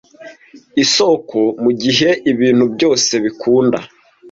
[0.83, 3.77] isoko mugihe ibintu byose bikunda